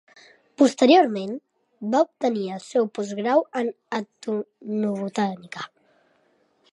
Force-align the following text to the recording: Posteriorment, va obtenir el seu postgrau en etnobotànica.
Posteriorment, 0.59 1.35
va 1.95 2.01
obtenir 2.07 2.47
el 2.55 2.63
seu 2.69 2.89
postgrau 2.99 3.45
en 3.61 3.71
etnobotànica. 4.01 5.67